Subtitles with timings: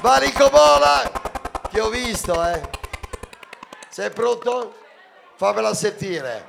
[0.00, 1.02] Valico Bola,
[1.70, 2.60] ti ho visto, eh.
[3.90, 4.74] Sei pronto?
[5.36, 6.48] Fammela sentire.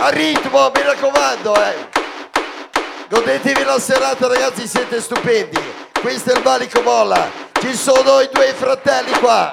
[0.00, 1.88] A ritmo, mi raccomando, eh.
[3.10, 5.60] Godetevi la serata, ragazzi, siete stupendi.
[6.00, 7.30] Questo è il Valico Bola.
[7.60, 9.52] Ci sono i due fratelli qua.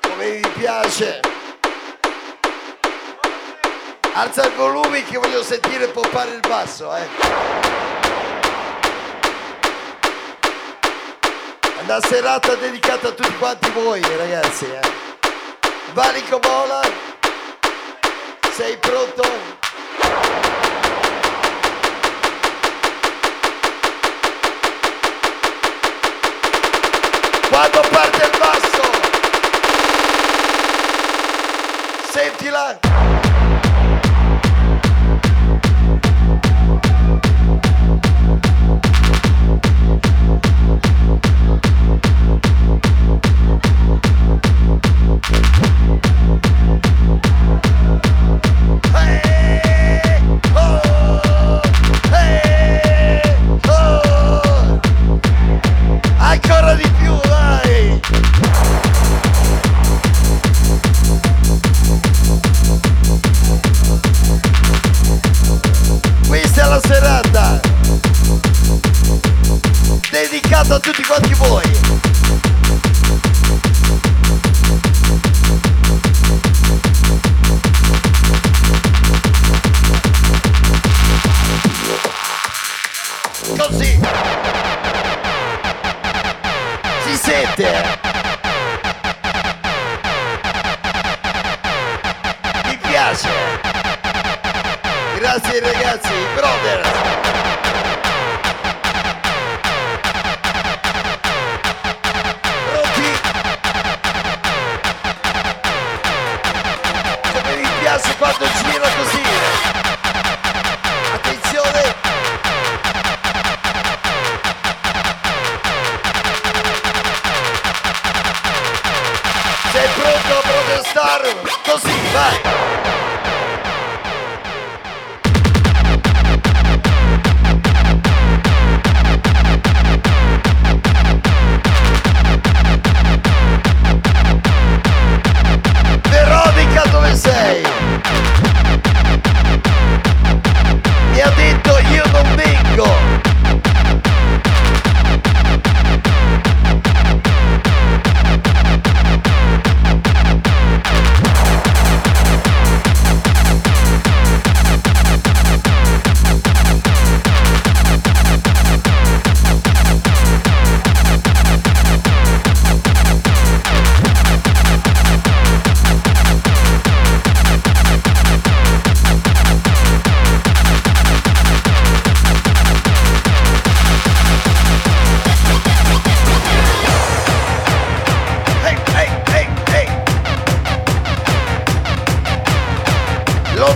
[0.00, 1.27] Come vi piace.
[4.20, 7.06] Alza il volume che voglio sentire poppare il basso, eh.
[11.84, 14.80] Una serata dedicata a tutti quanti voi, ragazzi, eh.
[15.92, 16.80] Valico Bola,
[18.56, 19.22] sei pronto?
[27.48, 28.82] Quando parte il basso,
[32.10, 33.07] sentila.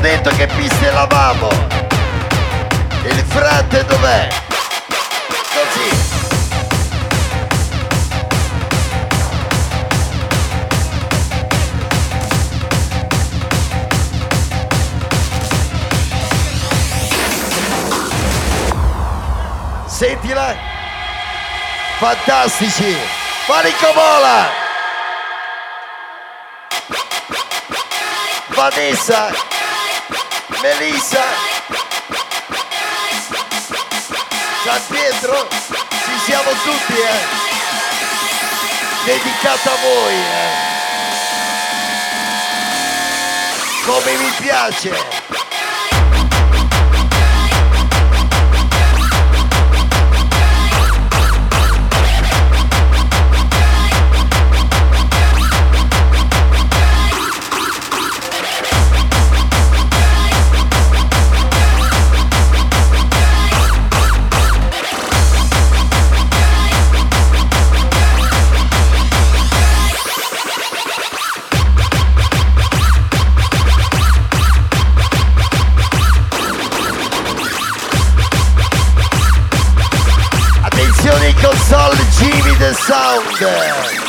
[0.02, 1.48] Detto che piste lavamo!
[3.04, 4.28] Il frate dov'è?
[5.54, 6.10] Così!
[19.86, 20.56] Sentila!
[21.98, 22.96] Fantastici!
[23.46, 24.60] Vola!
[28.48, 29.30] Vanessa,
[30.60, 31.22] Melissa,
[34.64, 37.20] San Pietro, ci siamo tutti, eh.
[39.04, 40.70] Dedicata a voi, eh.
[43.84, 45.11] Come mi piace.
[83.24, 84.01] The Sound.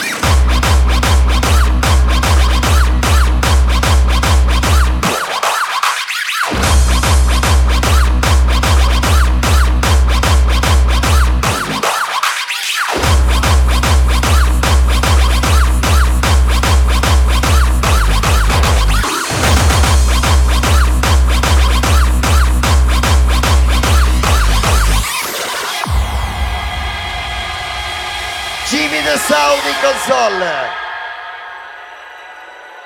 [30.05, 30.69] Console.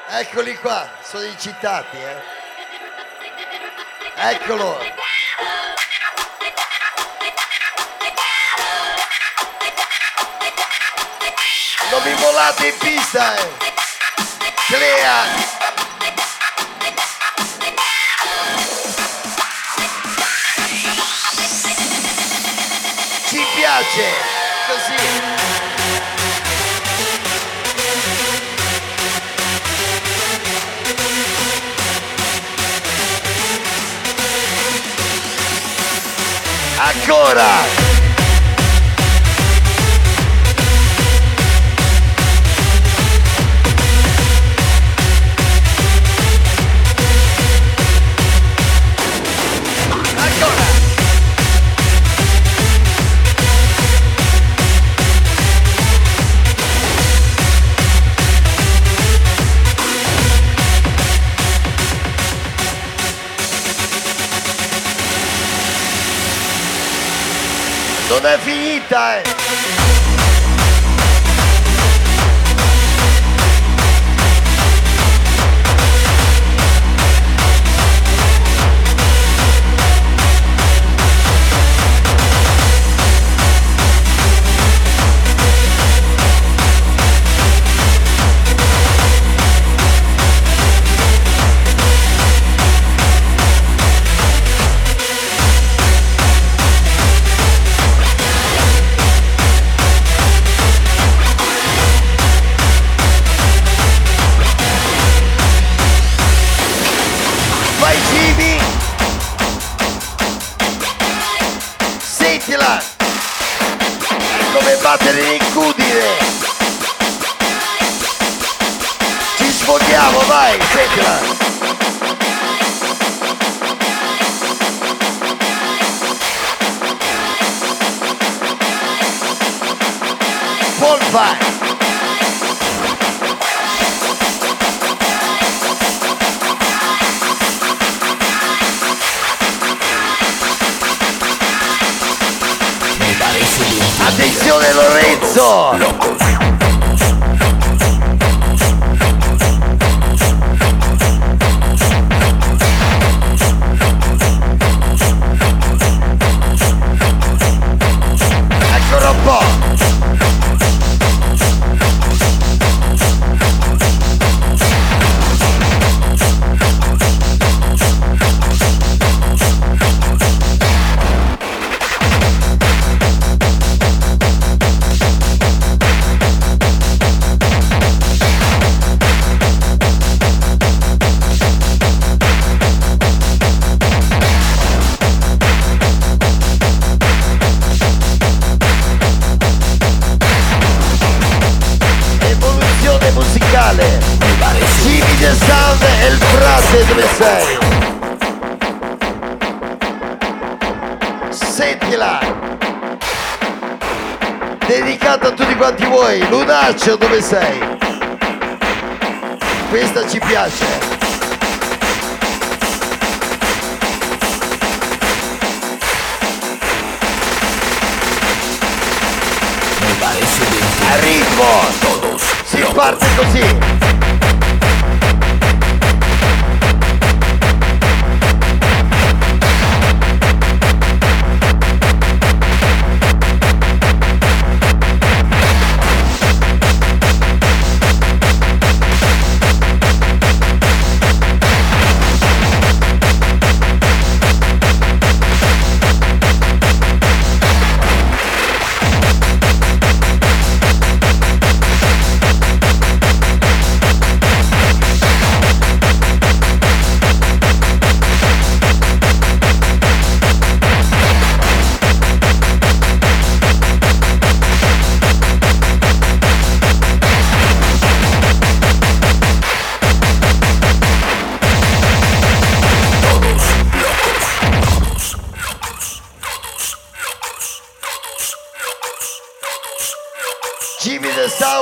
[0.09, 2.21] Eccoli qua, sono i citati, eh.
[4.13, 4.79] Eccolo.
[11.89, 13.49] Non mi volate in pista, eh.
[14.67, 15.23] Clea.
[23.27, 24.26] Ci piace,
[36.97, 37.86] Ancora!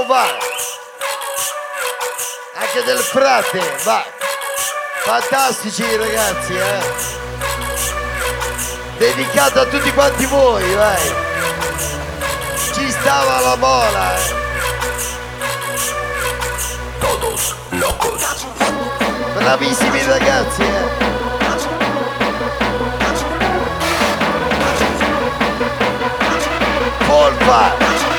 [0.08, 0.26] va
[2.54, 4.06] anche del frate va
[5.04, 6.80] fantastici ragazzi eh?
[8.98, 11.14] dedicato a tutti quanti voi vai
[12.74, 14.34] ci stava la mola eh?
[17.00, 18.46] todos locos
[19.34, 21.04] bravissimi ragazzi eh?
[27.08, 28.15] polpa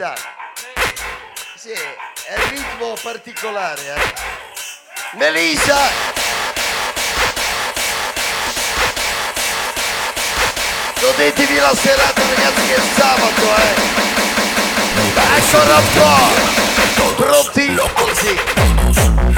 [0.00, 0.14] sta.
[1.56, 5.18] Sì, è il ritmo particolare, eh.
[5.18, 5.76] Melissa!
[11.00, 13.74] Godetevi la serata ragazzi che è sabato, eh!
[15.34, 17.22] Ancora un po'!
[17.22, 17.78] Pronti?
[18.14, 19.29] Sì.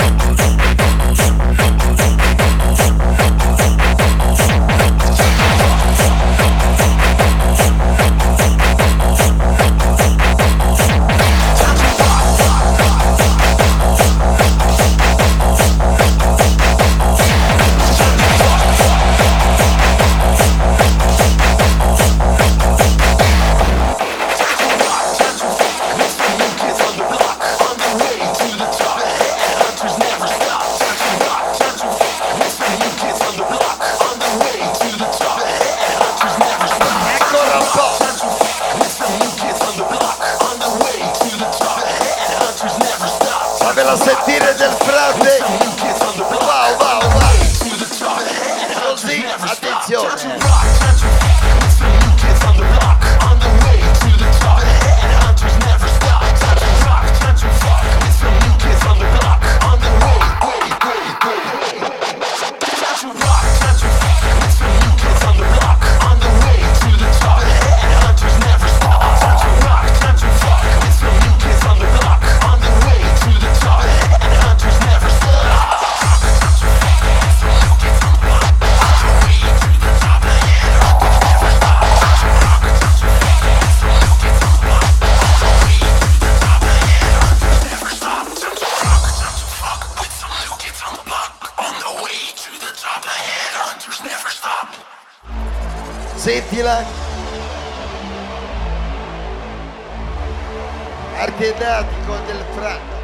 [101.62, 103.00] Artenatico del Franno.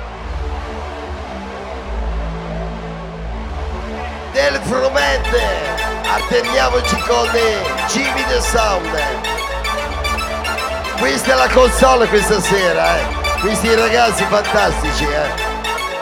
[4.33, 5.43] Del Frumette!
[6.03, 7.29] Atteniamoci con
[7.87, 9.01] Jimmy the Sound.
[10.99, 13.07] Questa è la console questa sera, eh.
[13.41, 15.47] Questi ragazzi fantastici, eh.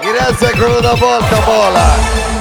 [0.00, 2.35] Grazie ancora una volta, Mola.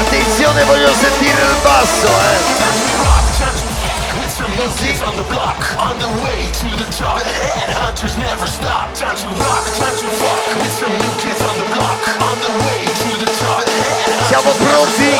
[0.00, 2.58] Attenzione, voglio sentire il basso, eh.
[5.04, 6.84] On the block, on the way to the.
[6.90, 8.88] Headhunters never stop.
[8.90, 9.34] On the
[11.72, 13.30] block, on the way to the.
[14.26, 15.18] Siamo pronti.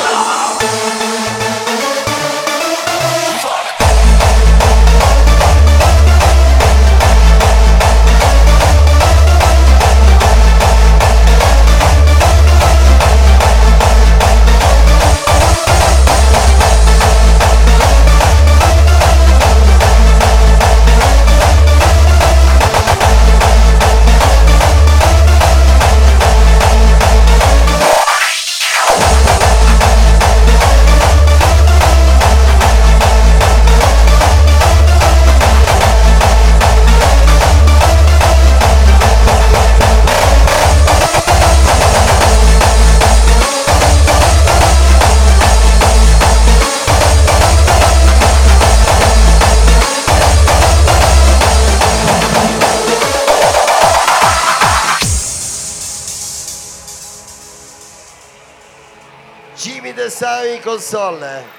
[60.60, 61.26] In console.
[61.26, 61.58] eh.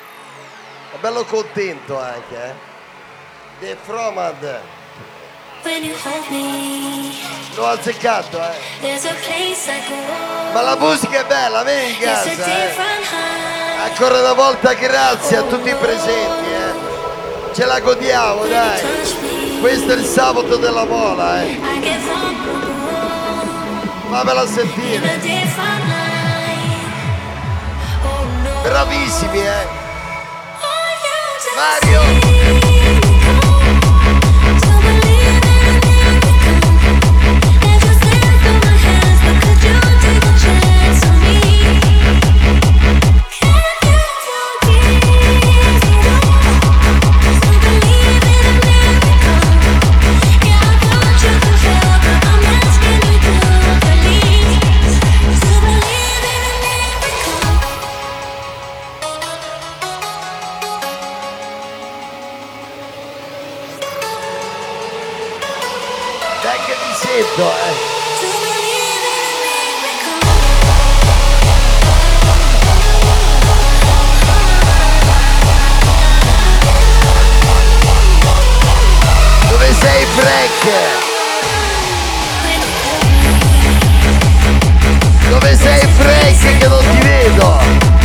[0.93, 2.53] È bello contento anche, eh.
[3.59, 4.59] De Fromad.
[7.55, 8.55] L'ho azzeccato, eh.
[10.53, 11.63] Ma la musica è bella, a
[11.99, 12.75] casa, eh.
[13.83, 17.53] Ancora una volta grazie a tutti i presenti, eh.
[17.53, 19.59] Ce la godiamo, dai.
[19.59, 21.59] Questo è il sabato della mola, eh.
[24.09, 24.99] Fammela sentire.
[28.63, 29.67] Bravissimi, eh.
[31.55, 32.60] Mario.
[66.51, 67.73] Dai che mi sento, eh.
[79.49, 80.63] Dove sei, Frank?
[85.29, 86.57] Dove sei, Frank?
[86.57, 88.00] Che non ti vedo.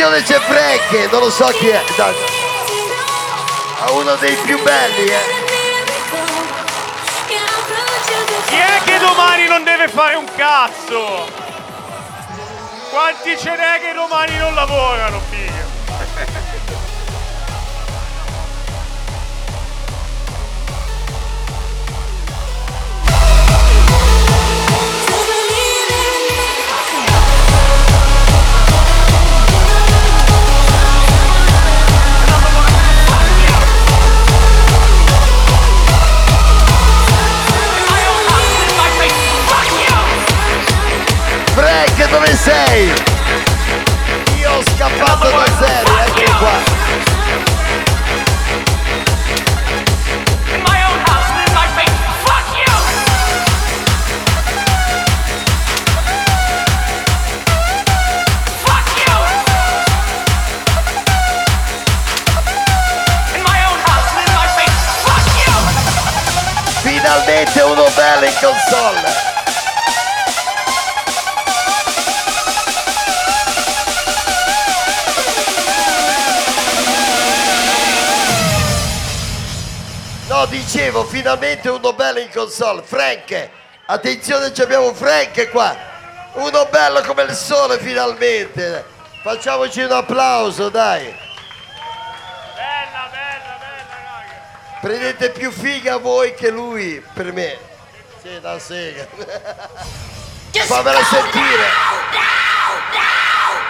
[0.00, 1.82] Attenzione c'è Frank, non lo so chi è.
[1.96, 2.14] Dai,
[3.80, 5.24] ha uno dei più belli, eh.
[8.46, 11.26] Chi è che domani non deve fare un cazzo?
[12.90, 15.37] Quanti ce n'è che domani non lavorano, figa?
[63.66, 64.80] Own house and in my face.
[65.02, 65.54] Fuck you!
[66.82, 69.27] Finalmente uno bello in console.
[80.98, 82.82] Dicevo, finalmente uno bello in console.
[82.82, 83.48] Frank,
[83.86, 85.76] attenzione, ci abbiamo Frank qua.
[86.34, 88.84] Uno bello come il sole, finalmente.
[89.22, 91.04] Facciamoci un applauso, dai.
[92.54, 94.80] Bella, bella, bella, raga.
[94.80, 97.58] Prendete più figa voi che lui, per me.
[98.22, 99.06] Sì, da sega.
[100.50, 101.66] Fammela sentire.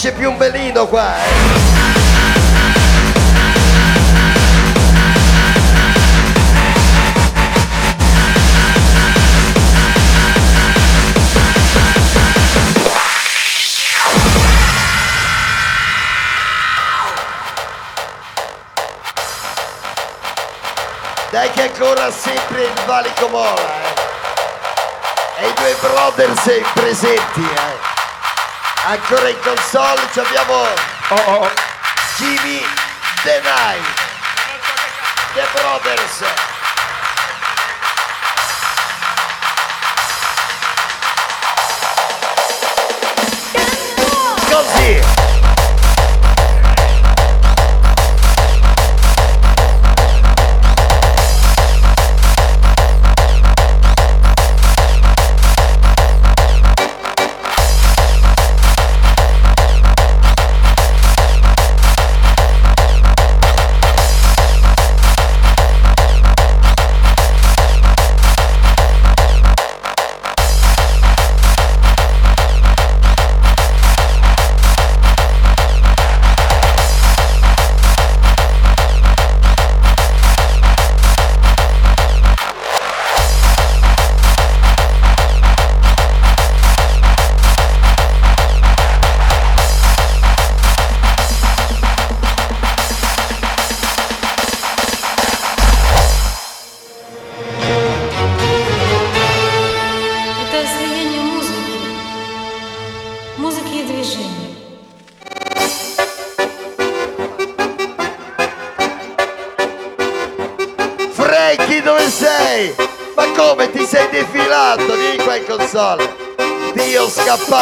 [0.00, 1.28] Capisce più un belino qua, eh.
[21.30, 25.44] Dai che ancora sempre il valico mola, eh.
[25.44, 27.89] E i due brothers eh, presenti, eh.
[28.84, 30.54] Ancora in console ci abbiamo
[31.10, 31.50] Oh, oh, oh.
[32.16, 32.64] Jimmy
[33.24, 33.84] The Night.
[35.34, 36.49] The Brothers.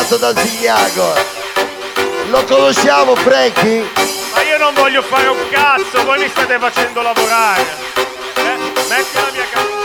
[0.09, 1.14] Scappato da Zignago.
[2.31, 3.87] Lo conosciamo Frankie?
[4.35, 7.66] Ma io non voglio fare un cazzo, voi mi state facendo lavorare.
[8.37, 8.57] Eh?
[8.88, 9.77] Metti la mia cazzo.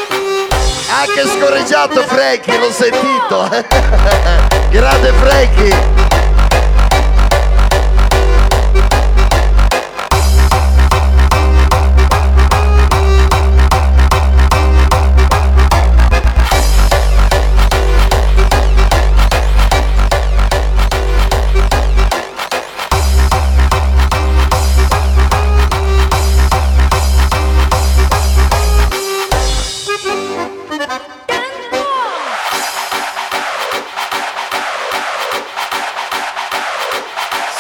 [0.95, 3.49] Anche scorreggiato Frankie, l'ho sentito.
[4.69, 6.02] Grande Frankie.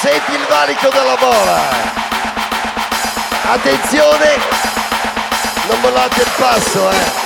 [0.03, 1.61] Senti il valico della bola.
[3.53, 4.37] Attenzione.
[5.69, 7.22] Non mollate il passo, eh.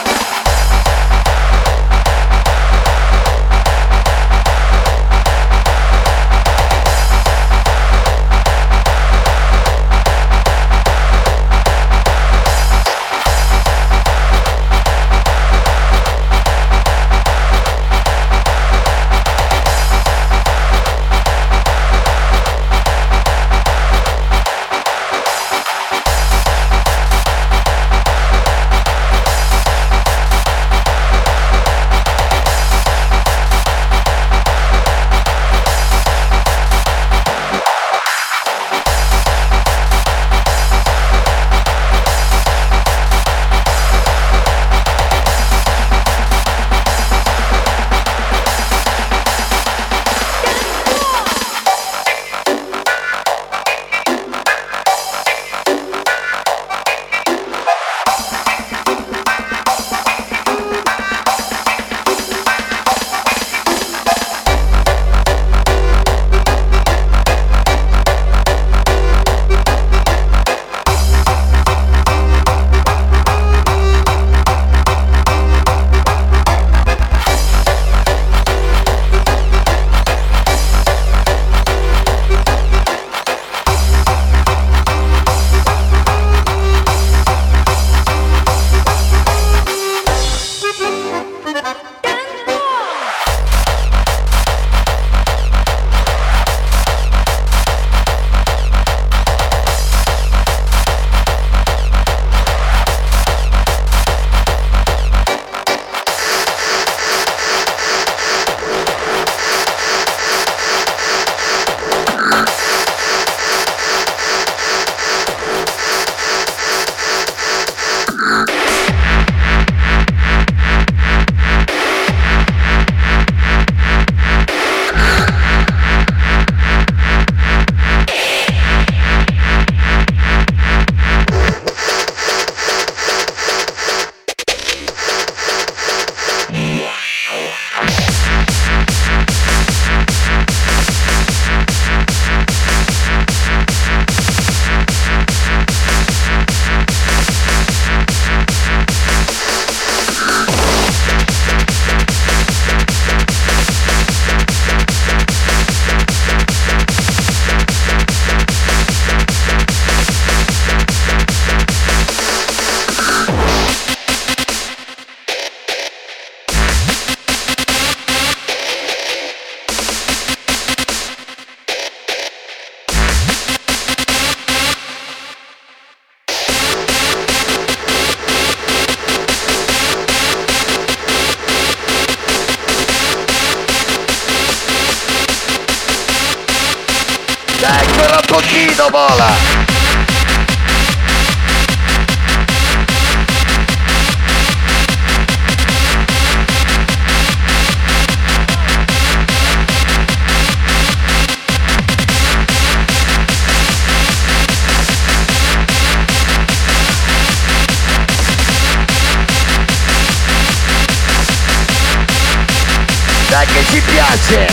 [213.78, 214.48] Ci piace!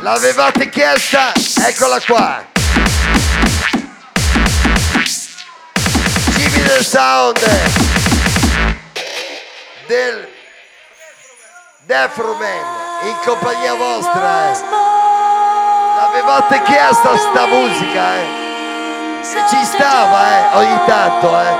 [0.00, 1.32] L'avevate chiesta?
[1.66, 2.46] Eccola qua!
[6.34, 7.38] Give me the sound
[9.86, 10.33] del
[11.86, 12.64] Defroman
[13.02, 14.58] in compagnia vostra eh.
[15.96, 18.26] L'avevate chiesta sta musica eh.
[19.20, 21.56] E ci stava eh, ogni tanto eh.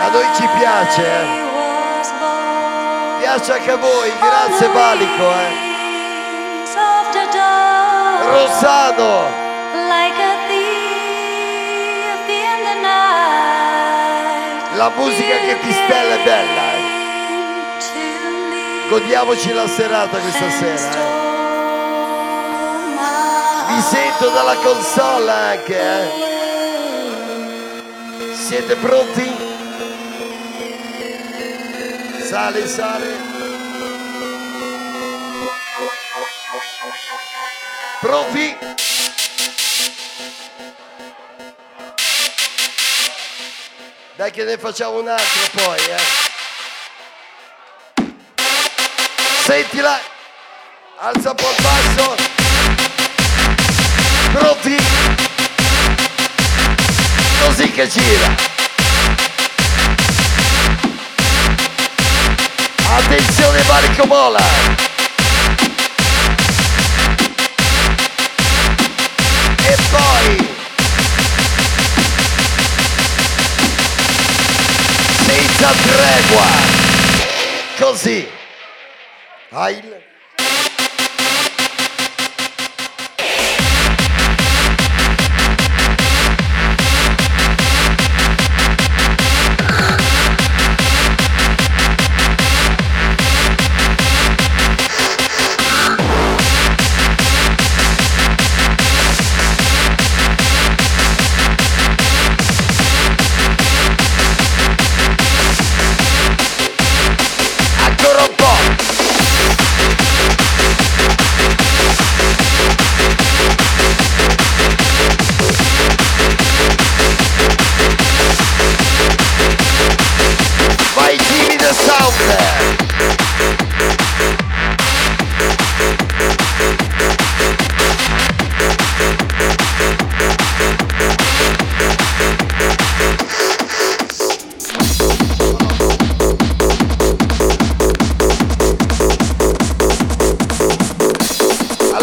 [0.00, 1.44] A noi ci piace eh.
[3.18, 5.64] Piace anche a voi, grazie Valico eh.
[5.64, 5.66] Night.
[14.76, 16.75] la musica che ti stella è bella eh.
[18.88, 21.14] Godiamoci la serata questa sera eh.
[23.66, 26.24] Vi sento dalla console anche eh.
[28.32, 29.34] Siete pronti?
[32.22, 33.16] Sale, sale.
[38.00, 38.56] Pronti?
[44.14, 46.25] Dai che ne facciamo un altro poi, eh.
[49.46, 49.96] Sentila.
[50.98, 52.16] Alza un po' il basso.
[54.32, 54.76] Pronti?
[57.40, 58.34] Così che gira.
[62.88, 64.44] Attenzione Marico Mola.
[69.62, 70.54] E poi
[75.24, 76.46] senza tregua.
[77.78, 78.44] Così.
[79.52, 80.05] Heil.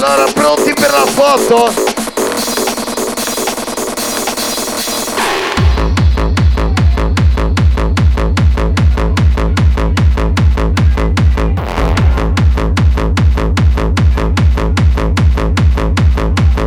[0.05, 1.73] Allora pronti per la foto?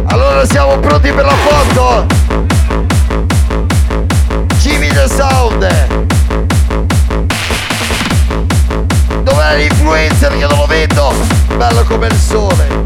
[0.06, 2.06] Allora siamo pronti per la foto?
[4.60, 5.68] Jimmy the Sound
[9.22, 11.12] Dov'è l'influencer che non lo vedo?
[11.58, 12.85] Bello come il sole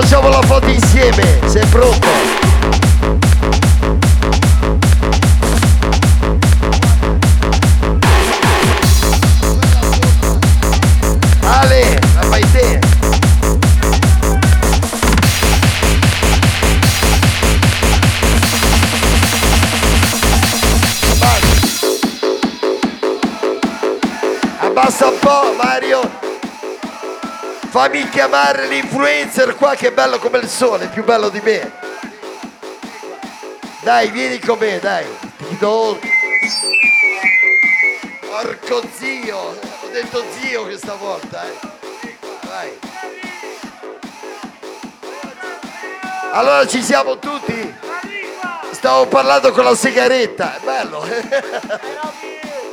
[0.00, 2.57] facciamo la foto insieme Sei pronto?
[27.78, 31.72] Fammi chiamare l'influencer qua che è bello come il sole, più bello di me.
[33.82, 35.06] Dai, vieni con me, dai.
[35.36, 35.96] Ti do.
[38.28, 41.56] Porco zio, ho detto zio questa volta, eh.
[42.48, 42.78] Vai.
[46.32, 47.76] Allora ci siamo tutti?
[48.72, 51.06] Stavo parlando con la sigaretta, è bello.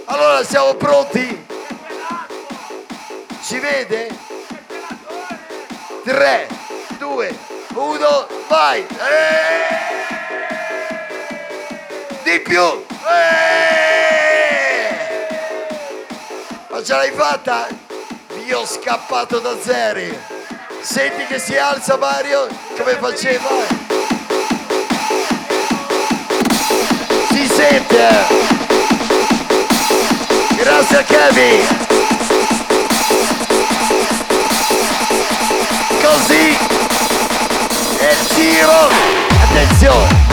[0.05, 1.45] Allora siamo pronti?
[3.39, 4.14] Si vede?
[6.15, 6.47] 3,
[6.97, 7.37] 2,
[7.73, 8.87] 1, vai!
[8.87, 8.87] Eh!
[12.23, 12.85] Di più!
[13.05, 13.67] Eh!
[16.69, 17.67] Ma ce l'hai fatta?
[18.45, 20.17] Io ho scappato da zeri!
[20.79, 22.47] Senti che si alza Mario?
[22.77, 23.49] Come faceva?
[27.27, 28.07] Si sente!
[30.55, 31.84] Grazie a Kevin!
[36.05, 36.55] Così!
[37.97, 38.89] E il giro!
[39.41, 40.24] Attenzione!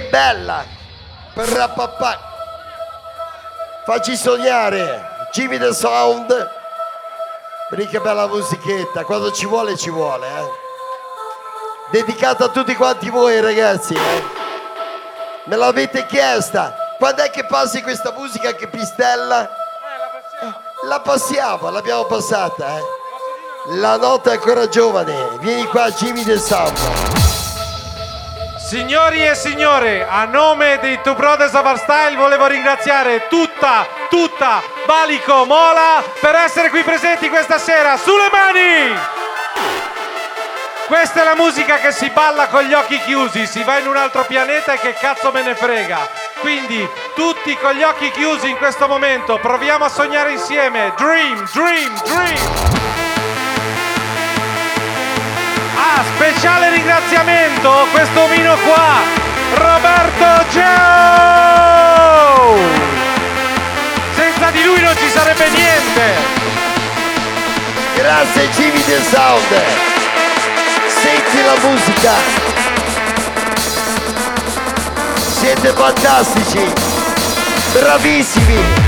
[0.00, 0.64] Che bella!
[1.34, 2.18] Per rappapà!
[3.84, 5.28] Facci sognare!
[5.32, 6.50] Jimmy the Sound!
[7.70, 10.50] Vedi che bella musichetta, quando ci vuole ci vuole, eh!
[11.90, 14.24] Dedicata a tutti quanti voi ragazzi, eh!
[15.44, 16.74] Me l'avete chiesta!
[16.98, 19.48] Quando è che passi questa musica che pistella?
[19.48, 22.82] Eh, La passiamo, l'abbiamo passata, eh!
[23.76, 27.29] La notte è ancora giovane, vieni qua Jimmy del Sound.
[28.70, 34.62] Signori e signore, a nome dei Two Brothers of Our Style volevo ringraziare tutta, tutta
[34.86, 37.96] Valico Mola per essere qui presenti questa sera.
[37.96, 38.96] Sulle mani!
[40.86, 43.96] Questa è la musica che si balla con gli occhi chiusi, si va in un
[43.96, 46.08] altro pianeta e che cazzo me ne frega.
[46.38, 50.92] Quindi tutti con gli occhi chiusi in questo momento, proviamo a sognare insieme.
[50.96, 52.79] Dream, dream, dream.
[55.82, 58.98] Ah, speciale ringraziamento, questo omino qua,
[59.54, 60.60] Roberto Gio!
[64.14, 66.40] Senza di lui non ci sarebbe niente!
[67.94, 69.62] Grazie Jimmy del Sound.
[70.86, 72.12] Senti la musica.
[75.38, 76.72] Siete fantastici.
[77.72, 78.79] Bravissimi.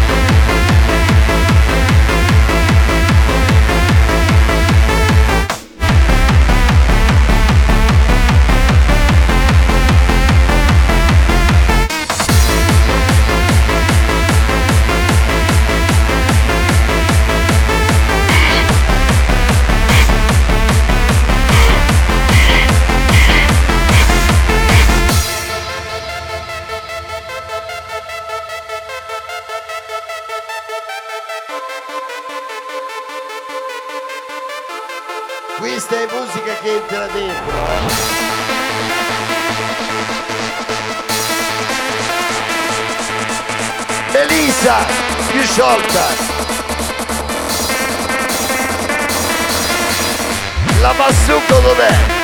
[37.26, 37.96] Che entra dentro.
[37.96, 38.20] eh.
[44.12, 44.76] Melissa,
[45.30, 46.30] più sciolta.
[50.80, 51.90] La Massucco dov'è?
[51.90, 52.21] Sentila.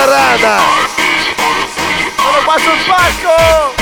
[0.00, 0.56] Mattarana?
[2.16, 3.74] Sono qua sul palco!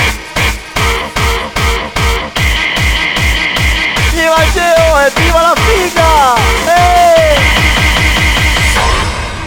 [4.11, 6.35] Viva Geo e viva la figa!
[6.75, 7.39] Ehi!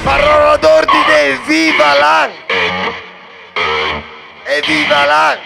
[0.04, 2.30] Parola d'ordine, viva la!
[4.46, 5.38] E viva la!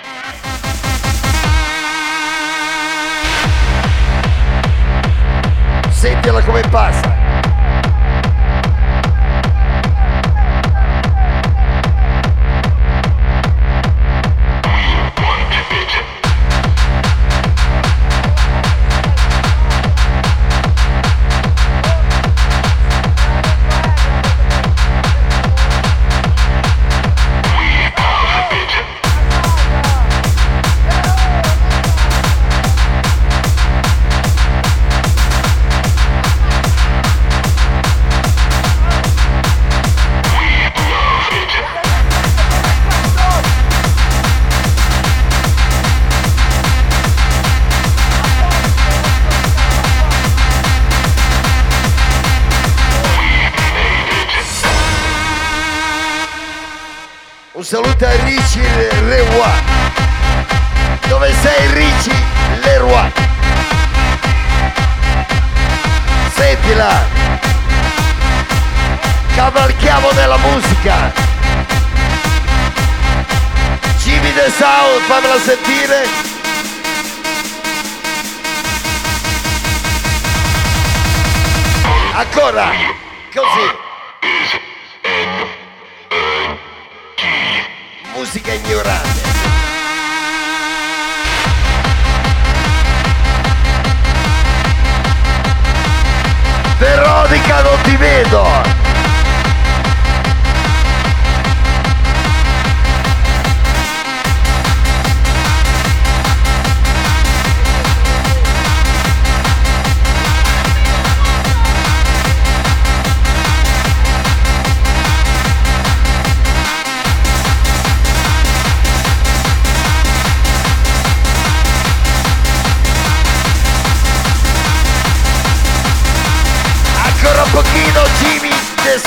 [5.89, 7.14] Sentila come passa.
[57.95, 58.61] Un saluto a Ricci
[59.07, 59.51] Leroy.
[61.07, 62.25] Dove sei Ricci
[62.61, 63.11] Leroy?
[66.33, 67.03] Sentila.
[69.33, 71.13] Cavalchiamo nella musica.
[74.03, 76.05] Jimmy The Sound, fammela sentire.
[82.13, 82.71] Ancora,
[83.33, 83.84] così.
[98.23, 98.74] Non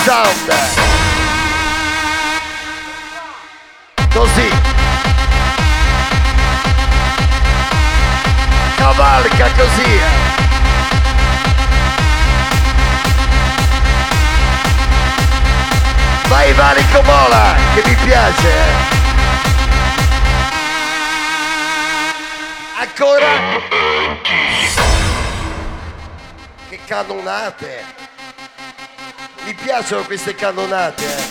[0.08, 0.48] Sound.
[4.10, 4.48] Così.
[8.78, 9.82] Cavalca così.
[9.82, 10.36] eh.
[16.28, 18.48] Vai Valico Mola, che mi piace.
[18.48, 18.96] eh.
[22.80, 23.26] Ancora.
[26.68, 28.07] Che cannonate!
[29.68, 31.04] Piacciono queste cannonate!
[31.04, 31.22] eh.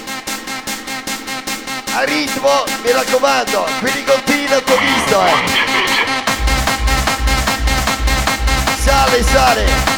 [1.95, 5.25] A ritmo, mi raccomando, quindi continua t'ho visto!
[5.25, 5.33] Eh.
[8.77, 9.96] Sale, sale!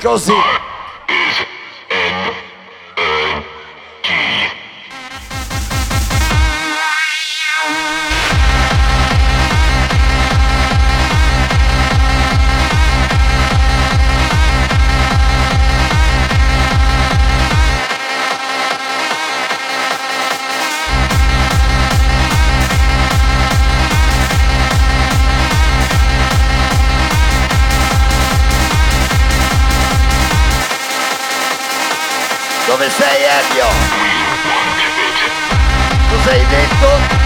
[0.00, 0.59] Così!
[32.70, 33.66] Dove sei Elio?
[36.08, 37.19] Cosa hai detto?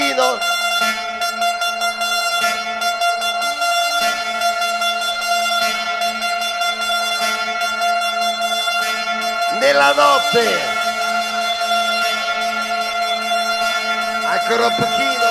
[0.00, 0.38] Pochino.
[9.58, 10.78] Nella notte.
[14.24, 15.28] Ancora un pochino.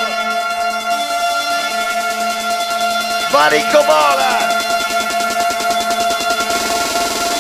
[3.32, 4.38] Marico Mola.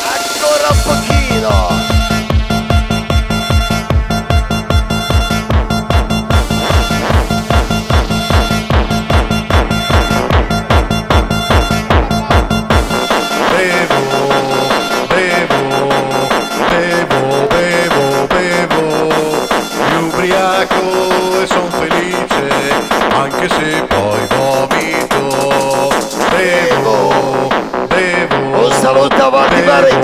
[0.03, 1.78] Ancora un pochino.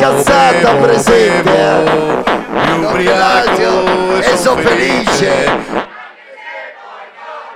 [0.08, 1.50] Incazzata presente.
[1.52, 2.24] eh.
[2.78, 5.50] Mi ubriaco e sono felice.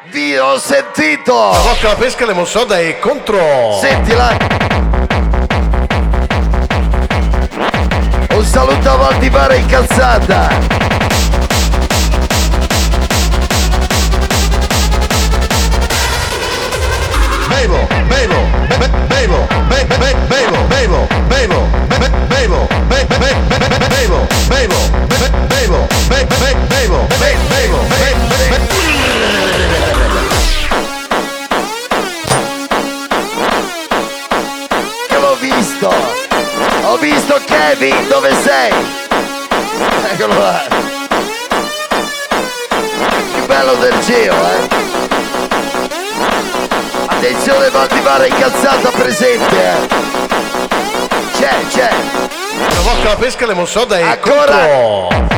[0.09, 1.51] Vi ho sentito.
[1.51, 3.77] La vostra pesca lemon soda è contro.
[3.79, 4.35] Sentila.
[8.33, 10.47] Un saluto a Valdivare Incazzata.
[17.49, 21.07] Bevo, bevo, be- be- bevo, be- be- be- bevo, bevo,
[22.39, 26.25] bevo, be- be- bevo, be- be- be- be- be- bevo, bevo, be- be- bevo, be-
[26.25, 29.69] be- be- bevo, be- bevo, be- be- be-
[35.07, 35.93] Che l'ho visto.
[36.83, 38.71] Ho visto Kevin, dove sei?
[40.13, 40.61] Eccolo là.
[43.33, 44.67] Più bello del geo, eh.
[47.07, 50.58] Attenzione Valdivare incazzata presente, eh.
[51.39, 51.89] C'è, c'è.
[52.57, 54.67] La vostra pesca lemon soda è Ancora?
[54.67, 55.28] contro.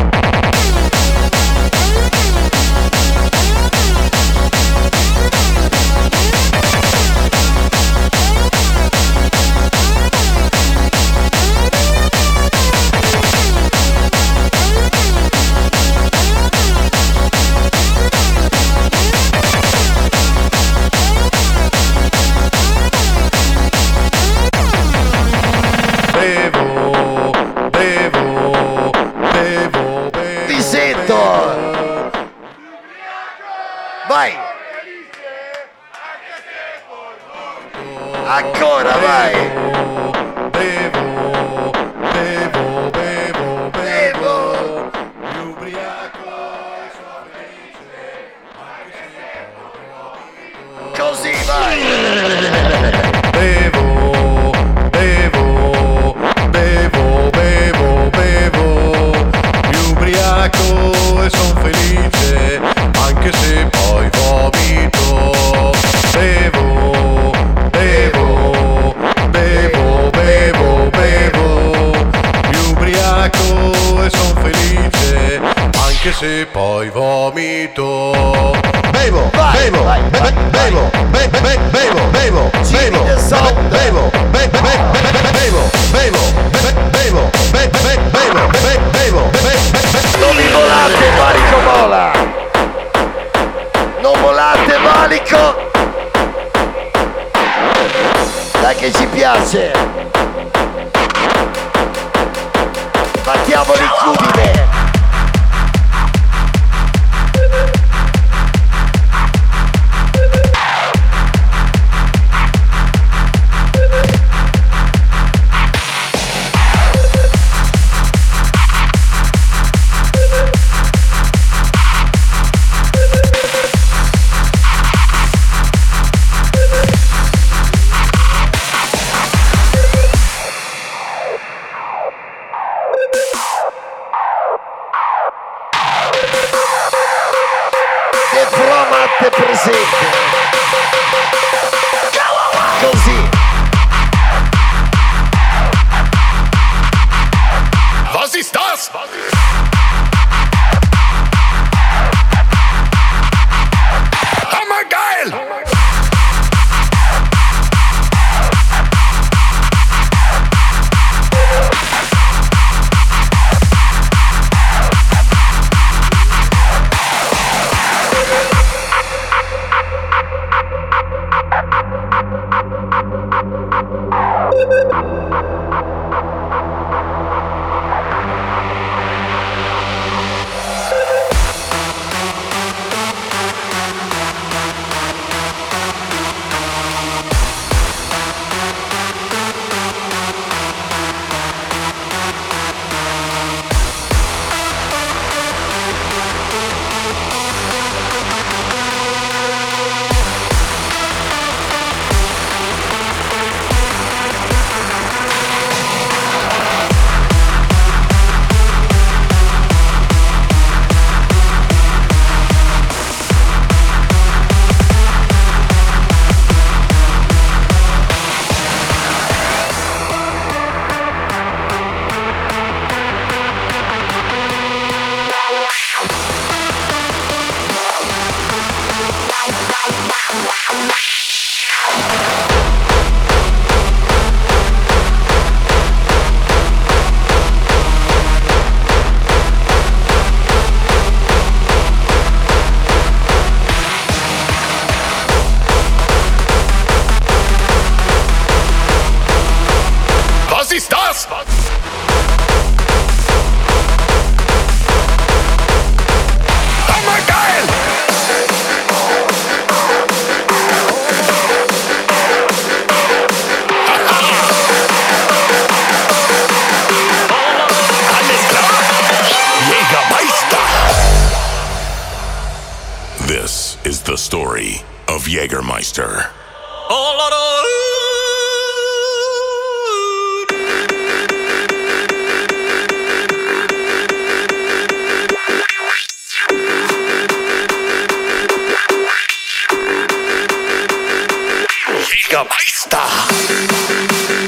[292.44, 294.41] マイスター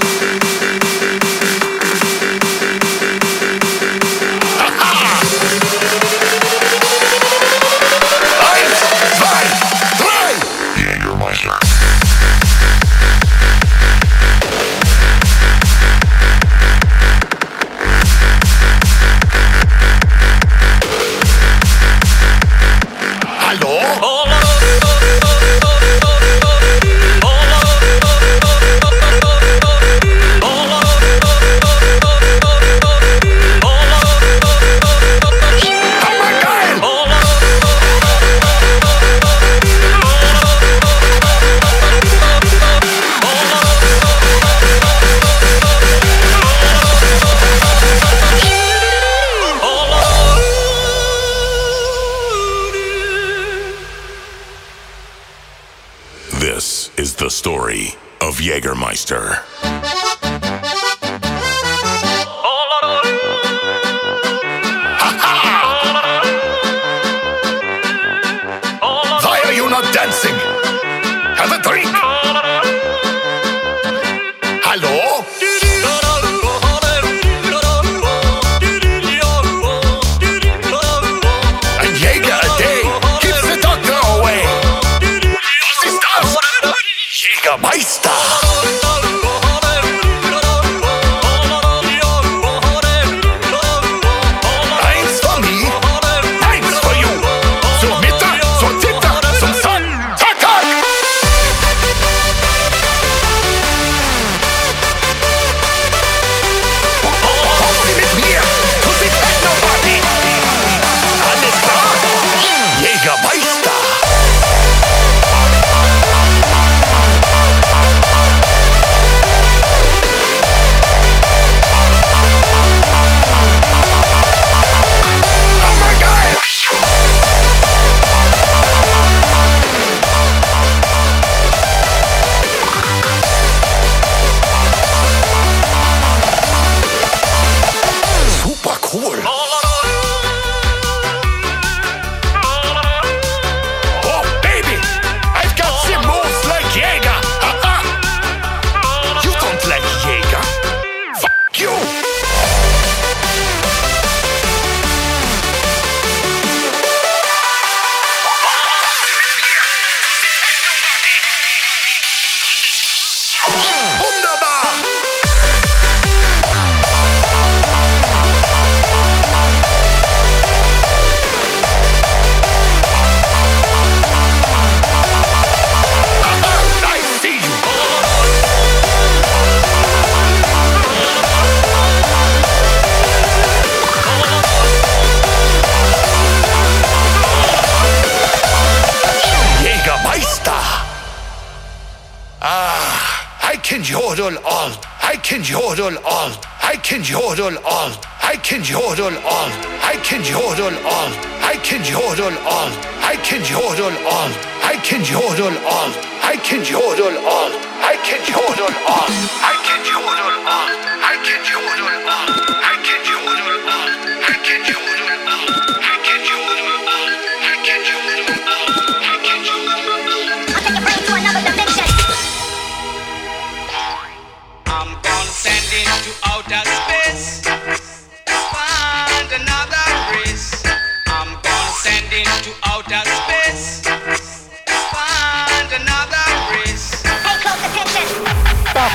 [197.44, 197.92] yodel all.
[198.22, 199.52] I can yodel all.
[199.92, 201.12] I can yodel all.
[201.44, 202.72] I can yodel all.
[203.04, 204.32] I can yodel all.
[204.64, 205.92] I can yodel all.
[206.24, 207.52] I can yodel all.
[207.84, 209.12] I can yodel all.
[209.52, 210.72] I can yodel all.
[211.04, 211.83] I can yodel.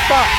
[0.08, 0.37] stop.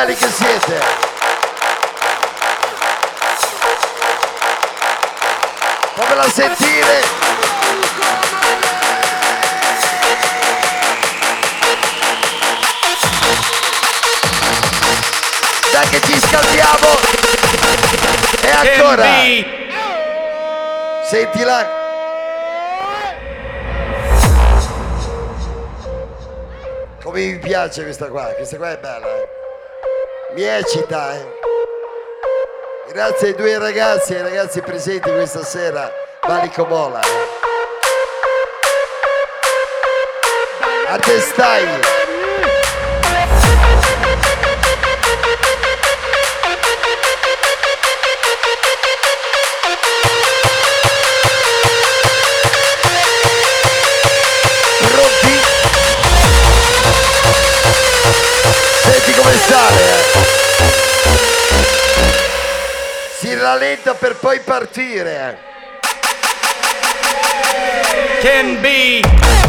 [0.00, 0.80] Belli che siete.
[5.94, 7.02] Fammela sentire.
[15.70, 16.88] Dai che ci scaldiamo.
[18.40, 19.04] E ancora.
[21.04, 21.78] Sentila.
[27.02, 29.06] Come mi piace questa qua, questa qua è bella.
[29.06, 29.29] eh.
[30.34, 31.38] Mi eccita, eh.
[32.92, 35.90] Grazie ai due ragazzi e ai ragazzi presenti questa sera,
[36.26, 37.00] Valico Mola.
[41.76, 41.99] eh.
[63.50, 65.36] Si rallenta per poi partire.
[68.20, 69.39] Can be.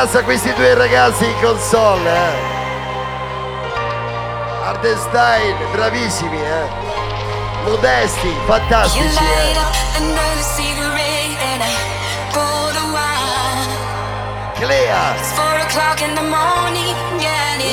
[0.00, 2.10] Grazie a questi due ragazzi in console.
[2.10, 2.32] Eh.
[4.64, 6.66] Hard Style, bravissimi, eh.
[7.64, 9.04] Modesti, fantastici.
[9.04, 9.10] Eh.
[14.54, 15.14] Clea,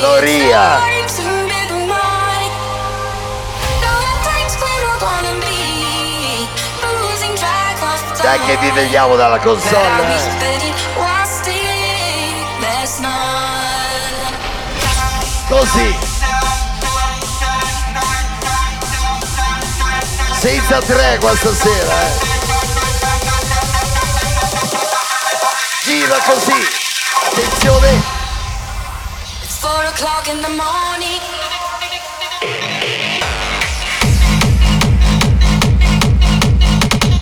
[0.01, 0.79] Loria.
[8.21, 10.13] Dai che vi vediamo dalla console.
[10.13, 10.96] eh.
[15.49, 15.95] Così.
[20.39, 22.11] Senza tregua stasera, eh.
[25.83, 26.67] Gira così.
[27.31, 28.01] Attenzione.
[29.41, 31.21] It's four o'clock in the morning.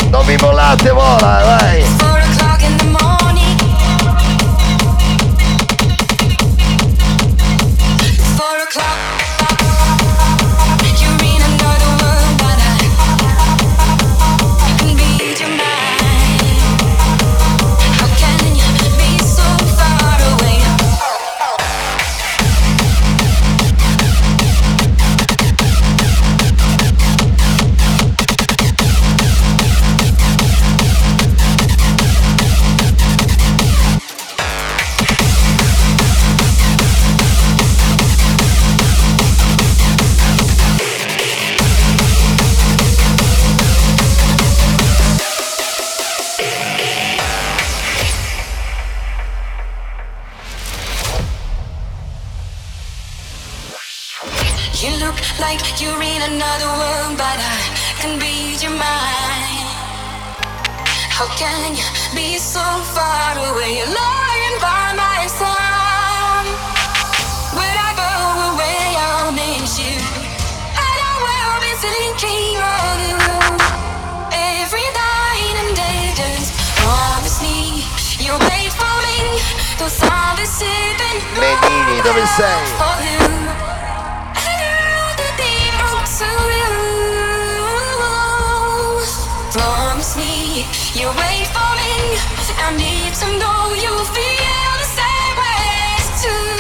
[0.10, 2.05] Non mi mollate, vola, vai.
[82.38, 82.78] Menini,
[85.80, 86.26] dove sei?
[86.28, 86.76] you.
[89.52, 92.20] Promise me you'll wait for me.
[92.60, 96.52] I need to know you feel the same way too.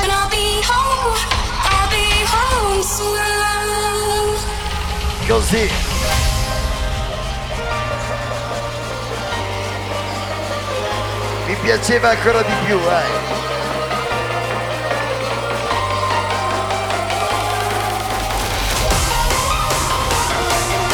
[0.00, 1.18] And I'll be home,
[1.68, 3.18] I'll be home soon.
[5.26, 5.68] Così.
[5.68, 5.87] Mi
[11.68, 13.26] piaceva ancora di più, eh.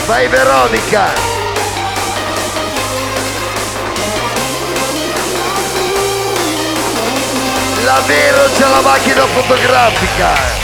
[0.07, 1.13] Vai Veronica!
[7.85, 10.64] La Vero c'è la macchina fotografica!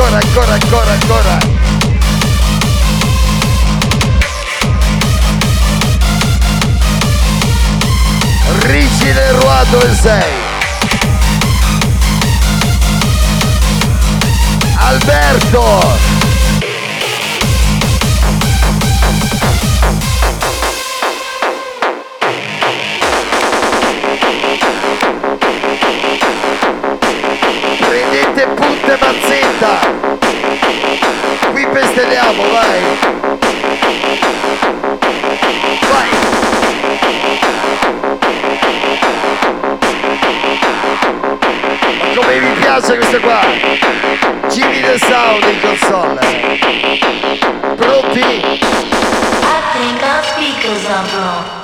[0.00, 1.38] Ancora, ancora, ancora, ancora!
[8.60, 10.32] Ricci Leroy dove sei?
[14.78, 16.09] Alberto!
[29.60, 29.78] Mazzetta!
[31.50, 32.80] Qui bestelliamo, vai!
[35.90, 36.08] Vai!
[42.04, 43.40] Ma come vi piace questo qua?
[44.48, 46.18] Jimmy the Sound in console!
[47.76, 48.58] Pronti?
[49.42, 51.59] I think our speakers are.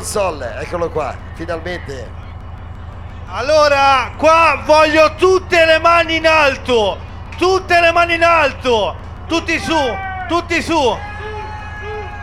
[0.00, 2.18] console, eccolo qua, finalmente.
[3.26, 6.98] Allora, qua voglio tutte le mani in alto,
[7.36, 8.96] tutte le mani in alto,
[9.28, 9.76] tutti su,
[10.26, 10.96] tutti su.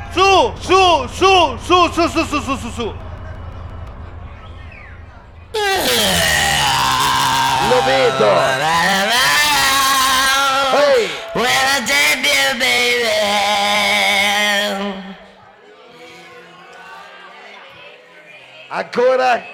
[0.10, 2.94] Su, su, su, su, su, su, su, su, su, su.
[7.70, 8.87] Lo vedo.
[18.98, 19.47] Coragem!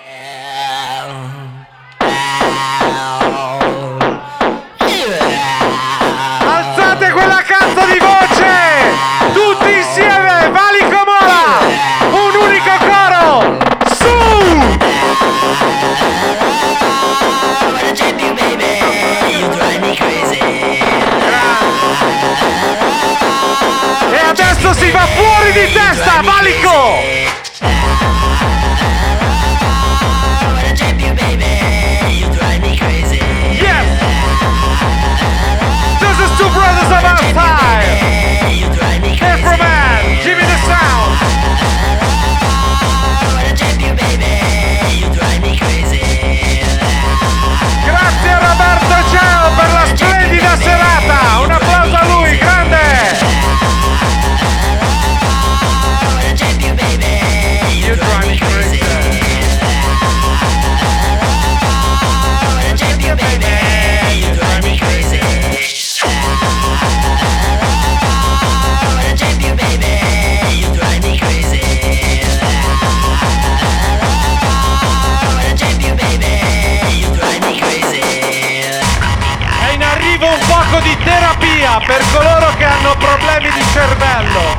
[82.84, 84.58] hanno problemi di cervello.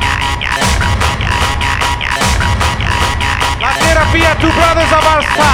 [3.58, 5.53] La terapia Two Brothers of Alpha.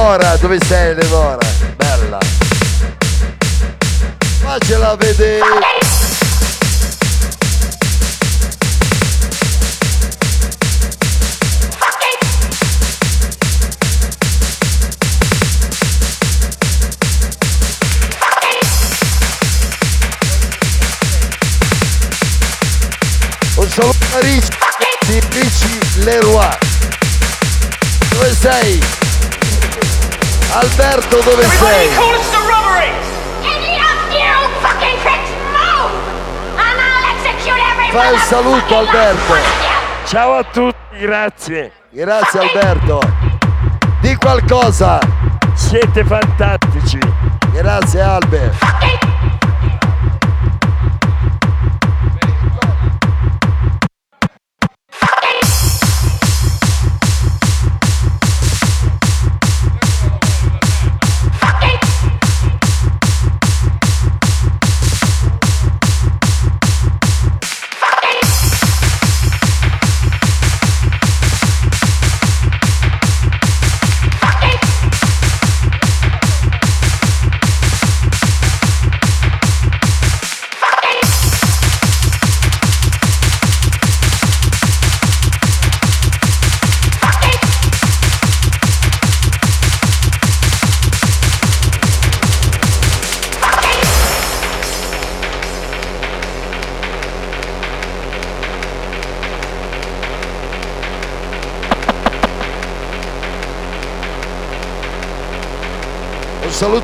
[0.00, 0.36] l'Eleonora.
[0.36, 1.38] Dove sei Eleonora?
[1.76, 2.18] Bella.
[4.40, 5.40] Faccela vedere.
[23.56, 24.48] Un saluto a Ricci
[25.06, 26.48] di Ricci Leroy.
[28.08, 28.99] Dove sei?
[30.52, 31.88] Alberto dove sei?
[31.94, 32.90] call it a robbery!
[33.42, 35.94] Any of you fucking pricks move!
[36.56, 39.34] And I'll execute every Fai un saluto Alberto.
[40.06, 41.72] Ciao a tutti, grazie.
[41.90, 43.00] Grazie Alberto.
[44.00, 44.98] Di qualcosa.
[45.54, 46.98] Siete fantastici.
[47.52, 48.52] Grazie Albe.
[48.60, 48.99] Un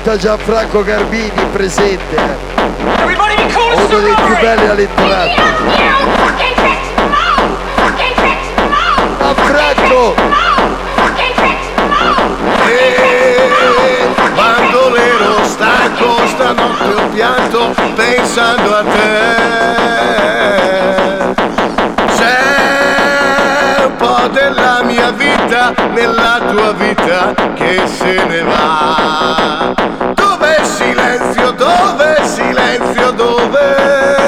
[0.07, 2.15] saluto a Gianfranco Garbini presente.
[3.75, 5.41] Uno dei più belli elettorati.
[9.17, 10.15] Gianfranco!
[14.35, 20.76] Bandolero stanco stanotte ho pianto pensando a te
[24.31, 29.73] Della mia vita nella tua vita che se ne va.
[30.13, 34.26] Dove silenzio, dove silenzio, dove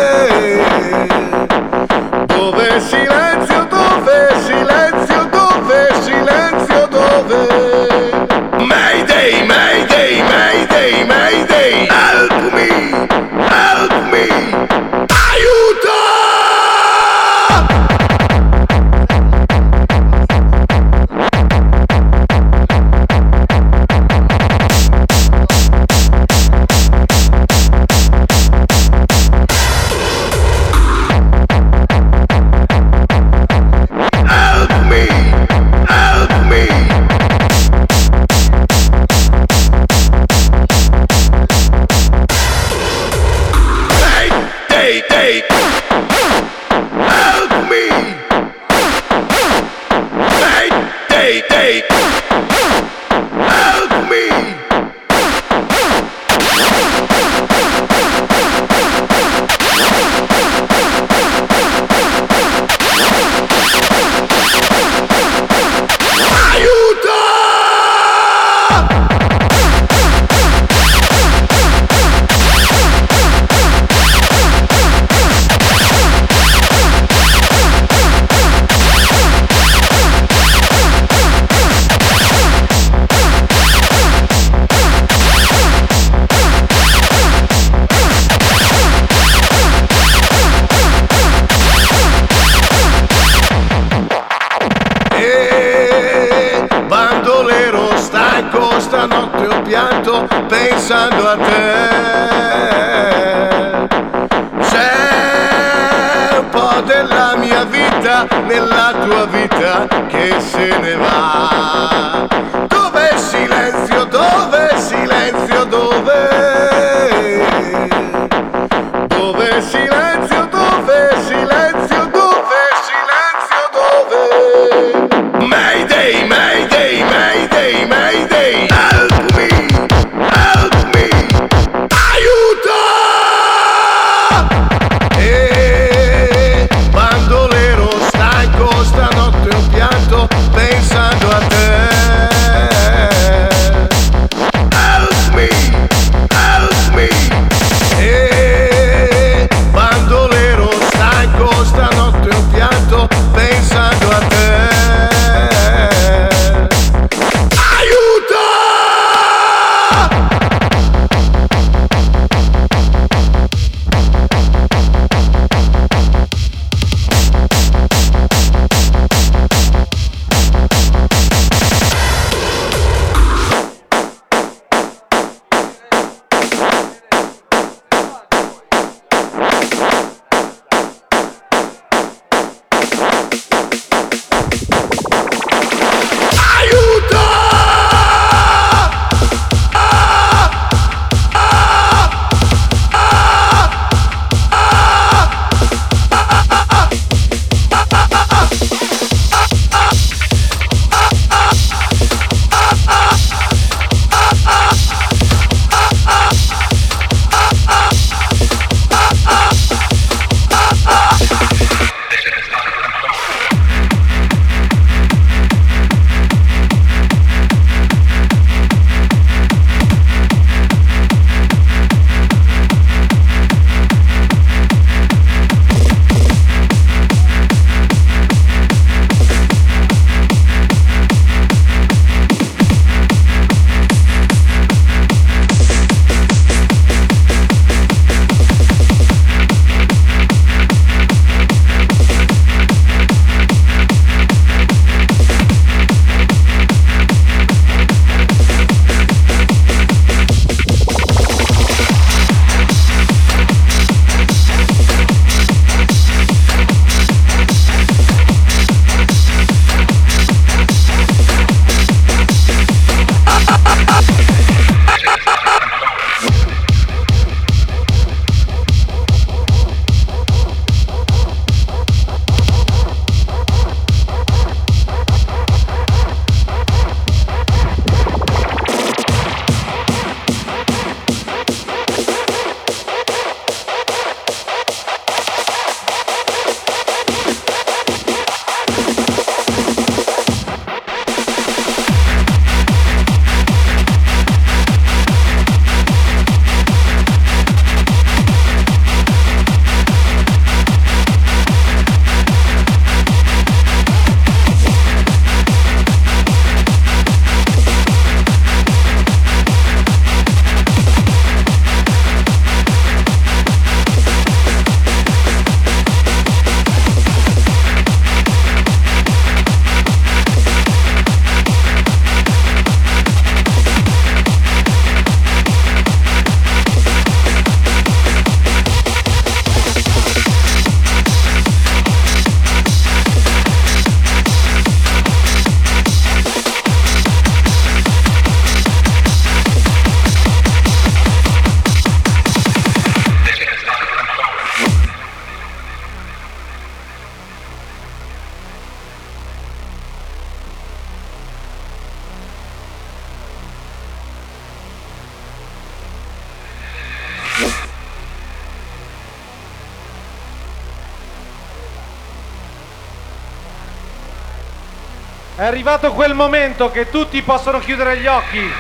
[365.49, 368.53] arrivato quel momento che tutti possono chiudere gli occhi.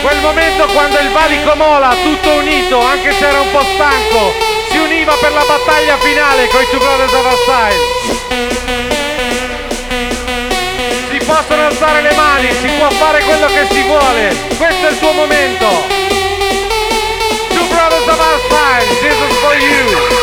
[0.00, 4.32] Quel momento quando il valico Mola, tutto unito, anche se era un po' stanco,
[4.70, 7.84] si univa per la battaglia finale con i Two Brothers of Style.
[11.10, 14.34] Si possono alzare le mani, si può fare quello che si vuole.
[14.56, 15.68] Questo è il suo momento.
[17.50, 20.15] Two Brothers of Style, this is for you.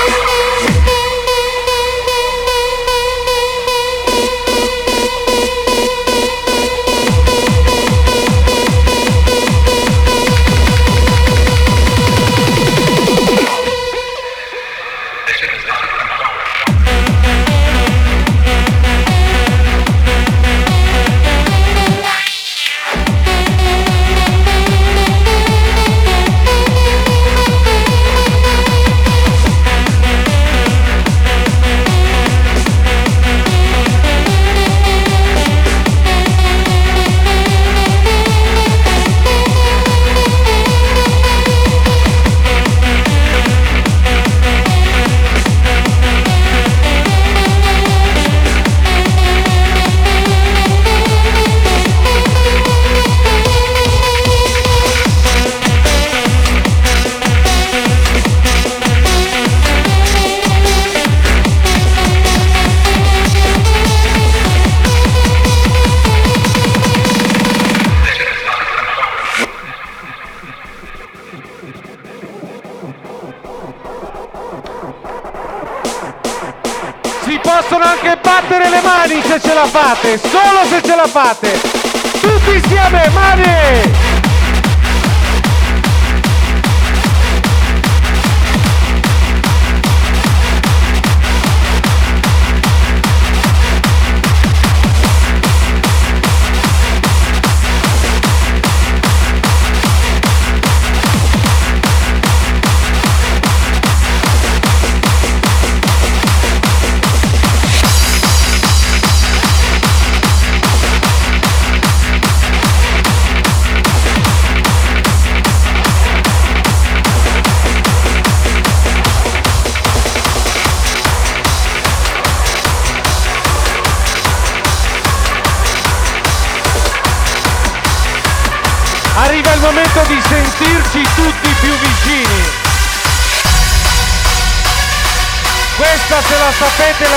[80.18, 81.60] Solo se ce la fate.
[82.22, 84.23] Tutti insieme, mani!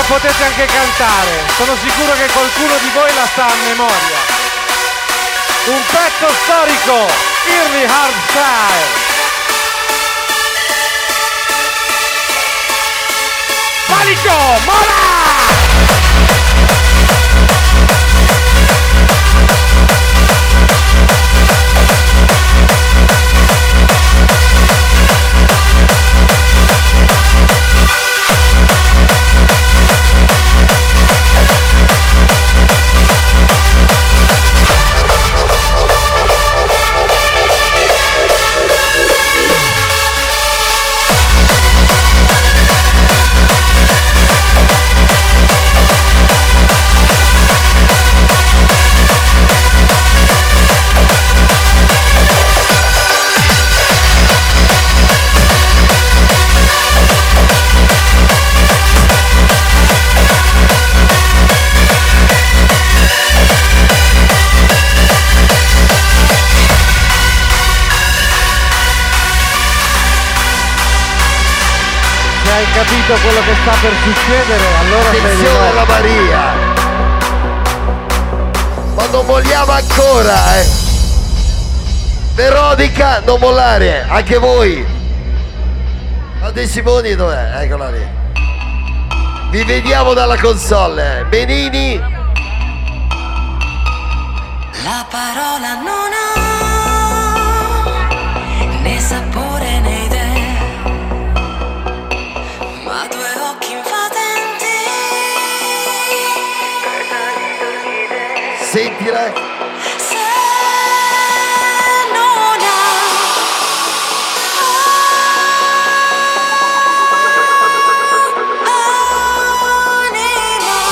[0.07, 1.43] Potete anche cantare.
[1.55, 4.17] Sono sicuro che qualcuno di voi la sa a memoria.
[5.65, 7.07] Un pezzo storico,
[7.45, 9.05] Early Hard Style.
[13.87, 15.06] Valico,
[73.67, 75.85] sta per succedere, allora Attenzione alla.
[75.85, 76.53] Maria.
[78.95, 80.65] Ma non molliamo ancora, eh.
[82.33, 84.85] Veronica, non mollare, anche voi.
[86.39, 87.61] Ma De Simoni dov'è?
[87.63, 88.07] Eccola lì.
[89.49, 91.25] Vi vediamo dalla console.
[91.27, 92.01] Benini,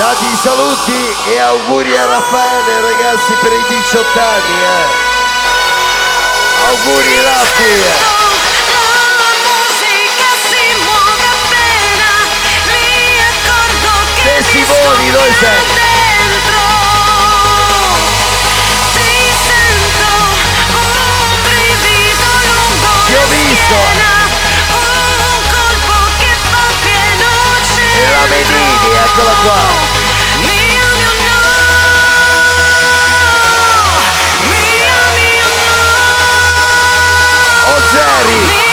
[0.06, 4.62] Tanti saluti e auguri a Raffaele ragazzi per i 18 anni.
[4.62, 4.86] Eh.
[6.68, 7.82] Auguri Raffi.
[14.24, 15.64] De Simoni, dove sei?
[23.06, 23.76] Ti ho visto.
[27.98, 29.95] E la Benini, eccola qua.
[37.68, 38.64] Ozeri.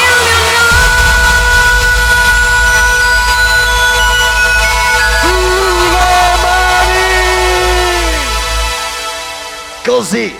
[9.84, 10.34] Così.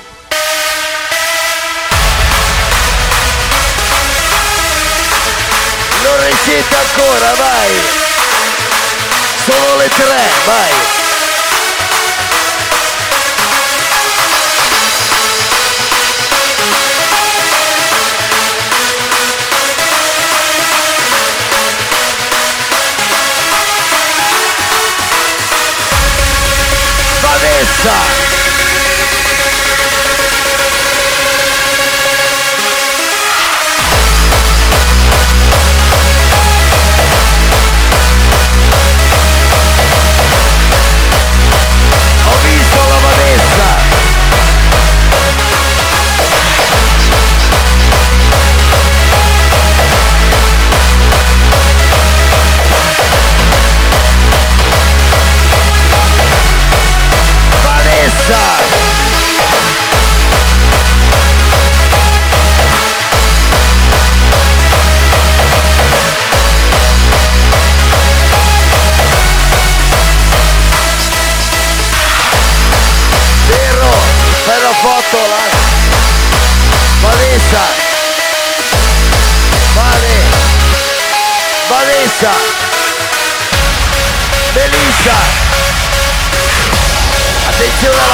[6.03, 7.71] Non resiste ancora, vai.
[9.45, 10.92] Sono le tre, vai.
[27.85, 28.32] Vanessa.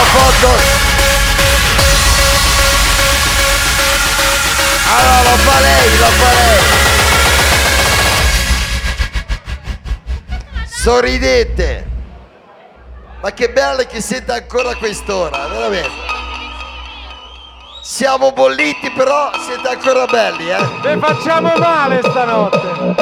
[0.08, 0.48] Foto.
[4.90, 6.62] Allora lo fa lei, lo fa lei.
[10.66, 11.86] Sorridete.
[13.20, 16.06] Ma che bello che siete ancora a quest'ora, veramente.
[17.82, 20.58] Siamo bolliti però siete ancora belli, eh.
[20.82, 22.96] Le facciamo male stanotte.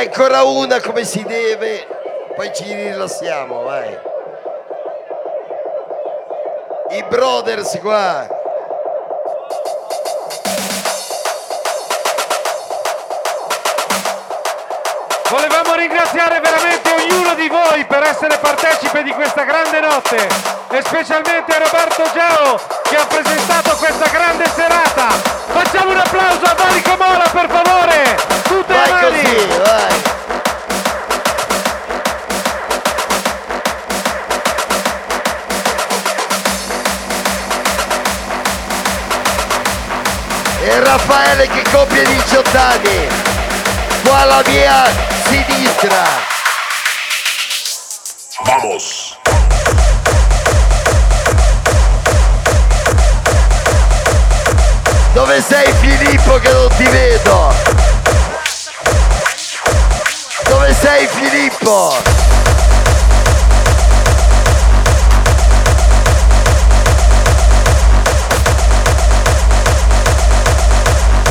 [0.00, 1.86] Ancora una come si deve,
[2.34, 3.98] poi ci rilassiamo, vai.
[6.90, 8.26] I brothers qua.
[15.28, 20.16] Volevamo ringraziare veramente ognuno di voi per essere partecipe di questa grande notte
[20.70, 25.39] e specialmente Roberto Giao che ha presentato questa grande serata.
[25.52, 28.16] Facciamo un applauso a Marico Mola per favore!
[28.44, 29.22] Tutte le Vai mani!
[29.22, 30.02] così, vai.
[40.62, 43.08] E Raffaele che compie 18 anni.
[44.04, 44.84] Qua alla mia
[45.24, 46.04] sinistra.
[48.44, 48.99] Vamos.
[55.20, 57.52] Dove sei Filippo che non ti vedo?
[60.48, 61.94] Dove sei Filippo?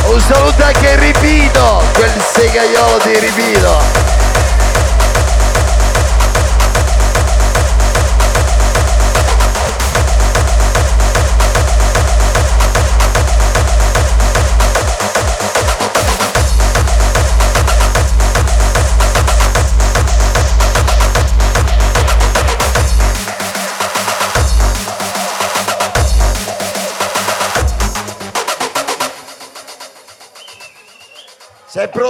[0.05, 3.81] Un saluto anche a Ribino, quel segaiolo di Ribino.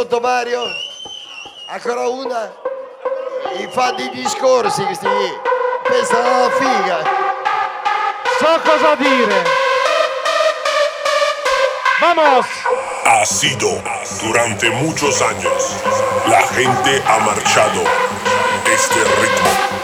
[0.05, 0.63] Pronto Mario?
[1.67, 2.53] Ancora una?
[3.57, 5.07] I fan di discorsi questi
[5.83, 7.03] pensano alla figa.
[8.39, 9.43] So cosa dire!
[11.99, 12.45] Vamos!
[13.03, 13.81] Ha sido
[14.21, 15.75] durante muchos años.
[16.27, 17.83] La gente ha marchado
[18.65, 19.78] este ritmo.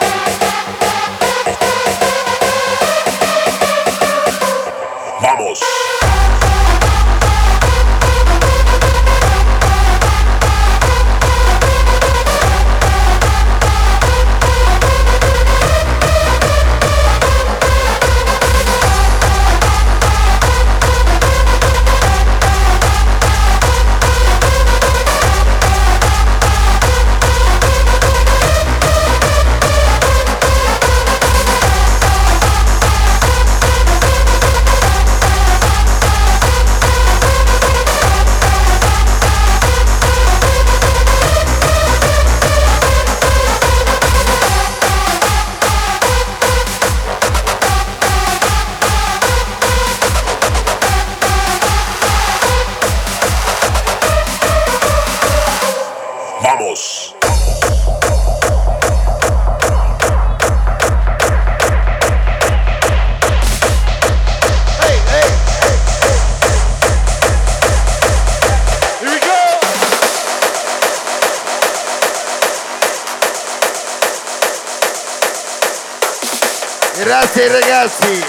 [77.85, 78.24] Grazie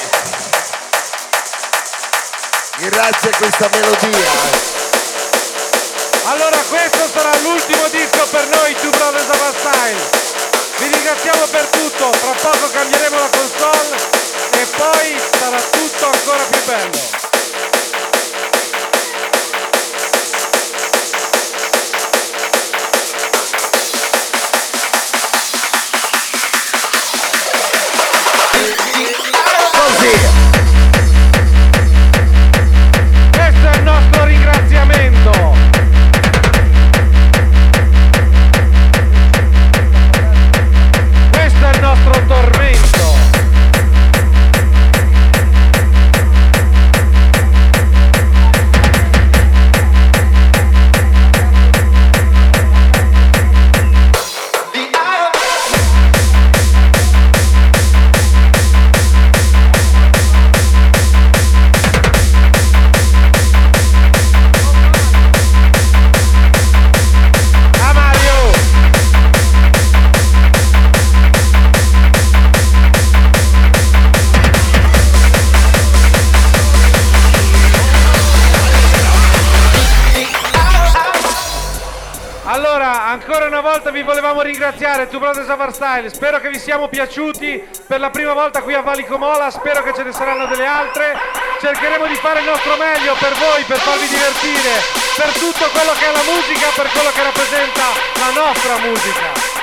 [86.96, 89.50] piaciuti per la prima volta qui a Valicomola.
[89.50, 91.14] Spero che ce ne saranno delle altre.
[91.60, 94.80] Cercheremo di fare il nostro meglio per voi, per farvi divertire,
[95.14, 97.84] per tutto quello che è la musica, per quello che rappresenta
[98.16, 99.54] la nostra musica.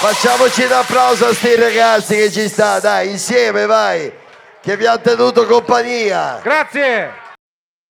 [0.00, 4.10] Facciamoci un applauso a sti ragazzi che ci sta, dai, insieme vai,
[4.62, 6.40] che vi hanno tenuto compagnia.
[6.42, 7.27] Grazie!